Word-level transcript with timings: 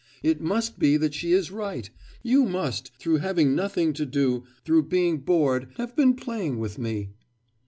It 0.23 0.41
must 0.41 0.79
be 0.79 0.97
that 0.97 1.13
she 1.13 1.31
is 1.31 1.51
right; 1.51 1.87
you 2.23 2.45
must, 2.45 2.91
through 2.97 3.17
having 3.17 3.53
nothing 3.53 3.93
to 3.93 4.05
do, 4.07 4.45
through 4.65 4.87
being 4.87 5.19
bored, 5.19 5.67
have 5.77 5.95
been 5.95 6.15
playing 6.15 6.57
with 6.57 6.79
me. 6.79 7.11